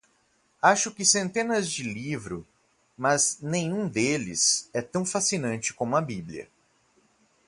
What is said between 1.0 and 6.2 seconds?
centenas de livro, mas nenhum deles é tão fascinante como a